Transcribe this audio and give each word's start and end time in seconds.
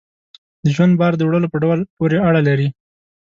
د 0.63 0.65
ژوند 0.75 0.93
بار 0.99 1.13
د 1.17 1.21
وړلو 1.27 1.51
په 1.53 1.57
ډول 1.63 1.79
پورې 1.97 2.17
اړه 2.27 2.41
لري. 2.47 2.67